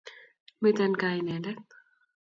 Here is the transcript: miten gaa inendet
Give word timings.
miten 0.61 0.91
gaa 0.99 1.13
inendet 1.19 1.67